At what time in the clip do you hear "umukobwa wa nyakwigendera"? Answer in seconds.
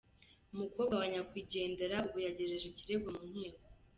0.53-1.97